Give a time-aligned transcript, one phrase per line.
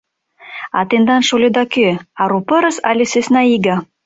[0.77, 1.87] А тендан шольыда кӧ—
[2.21, 3.75] ару пырыс але сӧснаиге?